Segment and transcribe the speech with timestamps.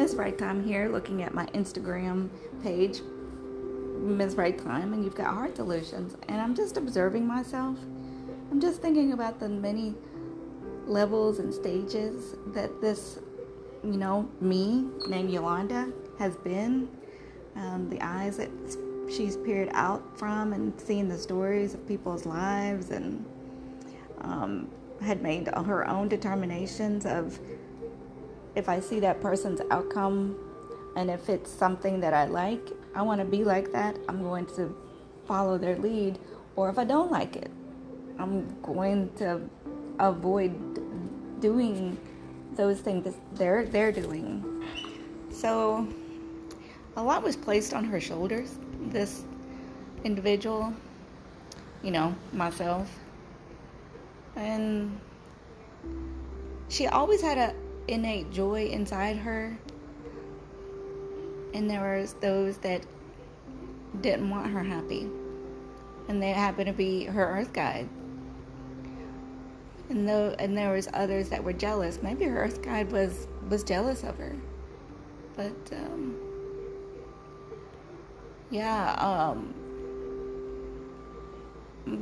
[0.00, 2.30] Miss Right Time here, looking at my Instagram
[2.62, 3.02] page,
[3.98, 6.16] Miss Right Time, and you've got heart delusions.
[6.26, 7.76] And I'm just observing myself.
[8.50, 9.94] I'm just thinking about the many
[10.86, 13.18] levels and stages that this,
[13.84, 16.88] you know, me named Yolanda has been.
[17.54, 18.48] Um, the eyes that
[19.14, 23.22] she's peered out from and seen the stories of people's lives and
[24.22, 24.66] um,
[25.02, 27.38] had made her own determinations of
[28.54, 30.36] if I see that person's outcome
[30.96, 34.46] and if it's something that I like, I want to be like that, I'm going
[34.56, 34.76] to
[35.26, 36.18] follow their lead.
[36.56, 37.50] Or if I don't like it,
[38.18, 39.40] I'm going to
[39.98, 41.96] avoid doing
[42.52, 44.44] those things that they're, they're doing.
[45.30, 45.88] So
[46.96, 48.58] a lot was placed on her shoulders.
[48.88, 49.24] This
[50.04, 50.74] individual,
[51.82, 52.90] you know, myself.
[54.36, 54.98] And
[56.68, 57.54] she always had a
[57.88, 59.58] innate joy inside her.
[61.54, 62.84] And there was those that
[64.00, 65.08] didn't want her happy.
[66.08, 67.88] And they happened to be her earth guide.
[69.88, 72.00] And though and there was others that were jealous.
[72.02, 74.36] Maybe her earth guide was was jealous of her.
[75.36, 76.16] But um
[78.50, 79.54] yeah, um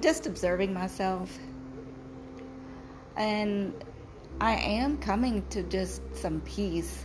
[0.01, 1.39] just observing myself
[3.17, 3.73] and
[4.41, 7.05] I am coming to just some peace.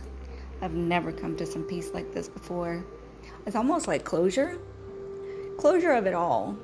[0.62, 2.84] I've never come to some peace like this before.
[3.44, 4.56] It's almost like closure.
[5.58, 6.56] Closure of it all.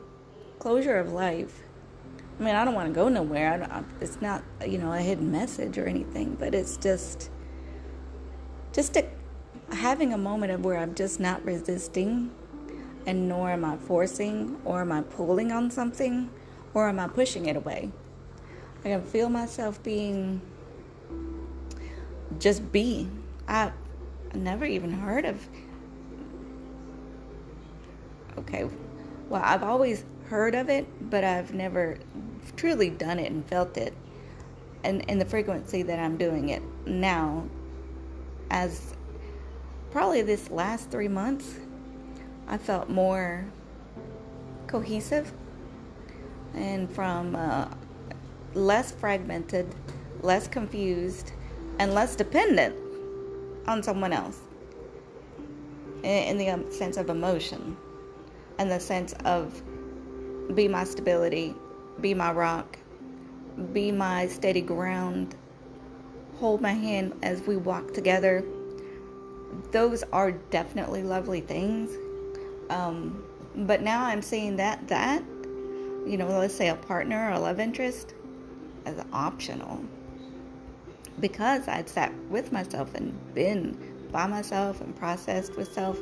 [0.61, 1.65] Closure of life.
[2.39, 3.67] I mean, I don't want to go nowhere.
[3.69, 7.31] I it's not, you know, a hidden message or anything, but it's just,
[8.73, 9.05] just a,
[9.73, 12.31] having a moment of where I'm just not resisting,
[13.07, 16.31] and nor am I forcing, or am I pulling on something,
[16.75, 17.91] or am I pushing it away.
[18.85, 20.41] I can feel myself being
[22.41, 23.09] just be.
[23.47, 23.71] I
[24.35, 25.49] never even heard of.
[28.39, 28.69] Okay,
[29.29, 31.99] well, I've always heard of it, but I've never
[32.57, 33.93] truly done it and felt it.
[34.83, 37.47] And in the frequency that I'm doing it now,
[38.51, 38.95] as
[39.91, 41.57] probably this last three months,
[42.49, 43.45] I felt more
[44.67, 45.33] cohesive
[46.55, 47.69] and from uh,
[48.55, 49.73] less fragmented,
[50.23, 51.33] less confused,
[51.81, 52.77] and less dependent
[53.67, 54.39] on someone else
[56.03, 57.75] in the um, sense of emotion
[58.59, 59.63] and the sense of
[60.55, 61.55] be my stability,
[62.03, 62.79] be my rock,
[63.73, 65.35] be my steady ground,
[66.37, 68.45] hold my hand as we walk together.
[69.73, 71.97] Those are definitely lovely things.
[72.69, 73.25] Um,
[73.57, 75.23] but now I'm seeing that that
[76.07, 78.15] you know, let's say a partner or a love interest
[78.85, 79.83] as optional
[81.21, 83.77] because I'd sat with myself and been
[84.11, 85.99] by myself and processed with self.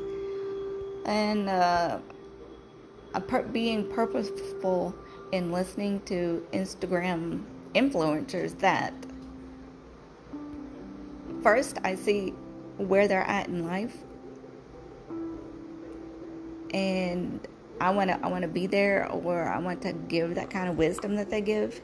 [1.05, 1.99] And uh,
[3.27, 4.95] per- being purposeful
[5.31, 7.43] in listening to Instagram
[7.75, 8.93] influencers that
[11.43, 12.33] first I see
[12.77, 13.95] where they're at in life.
[16.73, 17.47] And
[17.81, 20.69] I want to I want to be there or I want to give that kind
[20.69, 21.81] of wisdom that they give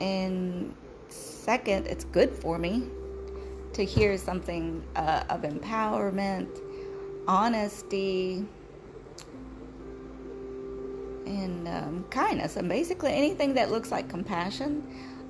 [0.00, 0.74] and
[1.08, 2.84] second, it's good for me
[3.72, 6.48] to hear something uh, of empowerment,
[7.26, 8.44] honesty,
[11.26, 14.82] and um, kindness, and basically anything that looks like compassion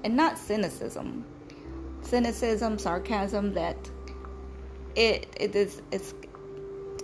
[0.04, 1.24] and not cynicism.
[2.02, 3.76] Cynicism, sarcasm that
[4.94, 6.14] it it is it's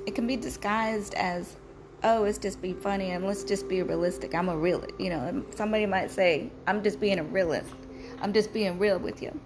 [0.07, 1.57] it can be disguised as
[2.05, 4.35] oh, it's just be funny and let's just be realistic.
[4.35, 7.75] I'm a real, you know, somebody might say, I'm just being a realist.
[8.21, 9.39] I'm just being real with you.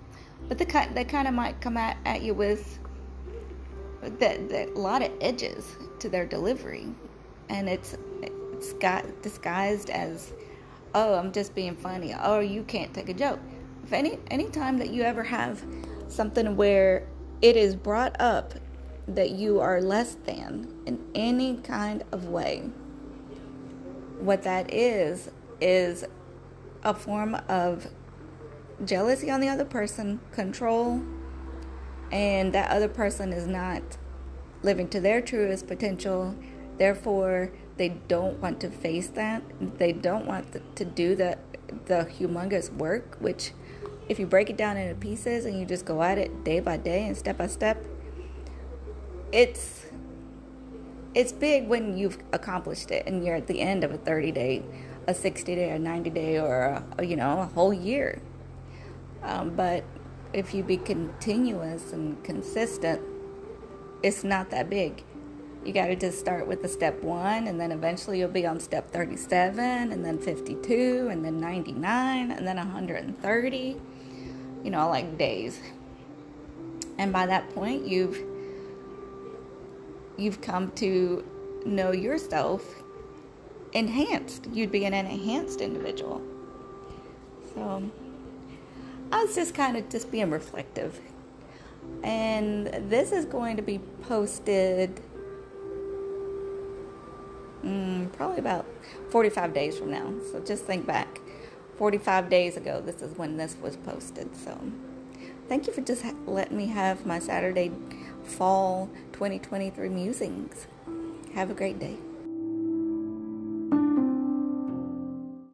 [0.48, 2.78] But the they kind of might come at, at you with
[4.02, 6.86] that a lot of edges to their delivery.
[7.48, 10.32] And it's, it's got disguised as,
[10.94, 12.14] oh, I'm just being funny.
[12.20, 13.40] Oh, you can't take a joke.
[13.84, 15.64] If any, any time that you ever have
[16.08, 17.06] something where
[17.40, 18.54] it is brought up
[19.08, 22.70] that you are less than in any kind of way.
[24.20, 26.04] What that is, is
[26.84, 27.88] a form of
[28.84, 31.02] jealousy on the other person, control,
[32.12, 33.82] and that other person is not
[34.62, 36.34] living to their truest potential.
[36.78, 39.42] Therefore, they don't want to face that.
[39.78, 41.38] They don't want to do the,
[41.86, 43.52] the humongous work, which,
[44.08, 46.76] if you break it down into pieces and you just go at it day by
[46.76, 47.84] day and step by step,
[49.32, 49.86] it's
[51.14, 54.62] it's big when you've accomplished it and you're at the end of a 30 day
[55.06, 58.20] a 60 day a 90 day or a, you know a whole year
[59.22, 59.84] um, but
[60.32, 63.00] if you be continuous and consistent,
[64.02, 65.02] it's not that big.
[65.64, 68.60] You got to just start with the step one, and then eventually you'll be on
[68.60, 73.76] step 37, and then 52, and then 99, and then 130.
[74.64, 75.60] You know, like days.
[76.98, 78.22] And by that point, you've
[80.18, 81.24] you've come to
[81.64, 82.64] know yourself
[83.72, 84.46] enhanced.
[84.52, 86.20] You'd be an enhanced individual.
[87.54, 87.90] So
[89.12, 91.00] I was just kind of just being reflective.
[92.02, 95.00] And this is going to be posted
[97.64, 98.66] mm, probably about
[99.10, 100.12] 45 days from now.
[100.30, 101.20] So just think back.
[101.76, 104.34] 45 days ago, this is when this was posted.
[104.36, 104.60] So
[105.48, 107.70] thank you for just letting me have my Saturday
[108.24, 110.68] fall 2023 musings.
[111.34, 111.96] Have a great day.